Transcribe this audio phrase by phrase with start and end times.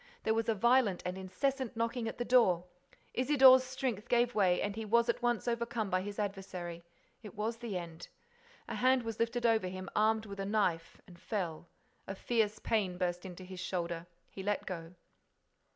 [0.23, 2.63] There was a violent and incessant knocking at the door.
[3.13, 6.81] Isidore's strength gave way and he was at once over come by his adversary.
[7.21, 8.07] It was the end.
[8.67, 11.67] A hand was lifted over him, armed with a knife, and fell.
[12.07, 14.07] A fierce pain burst into his shoulder.
[14.31, 14.95] He let go.